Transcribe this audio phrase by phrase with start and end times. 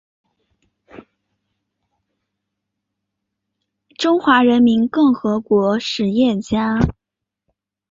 [3.99, 6.79] 中华人民共和国实业家。